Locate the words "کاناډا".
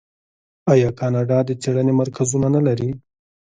0.99-1.37